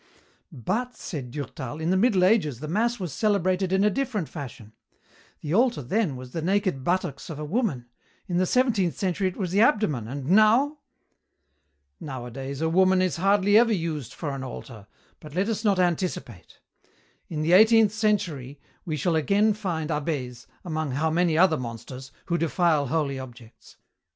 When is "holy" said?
22.87-23.19